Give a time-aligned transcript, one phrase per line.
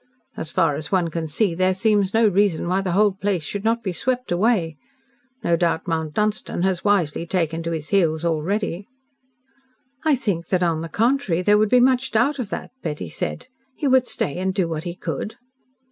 [0.35, 3.63] As far as one can see, there seems no reason why the whole place should
[3.63, 4.77] not be swept away.
[5.43, 8.87] No doubt Mount Dunstan has wisely taken to his heels already."
[10.03, 13.47] "I think that, on the contrary, there would be much doubt of that," Betty said.
[13.75, 15.35] "He would stay and do what he could."